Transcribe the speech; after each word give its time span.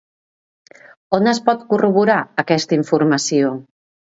On 1.17 1.31
es 1.33 1.41
pot 1.51 1.67
corroborar, 1.73 2.17
aquesta 2.45 2.77
informació? 2.81 3.53